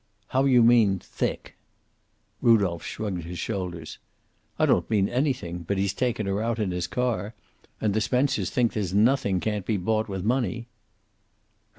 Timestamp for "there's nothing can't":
8.73-9.63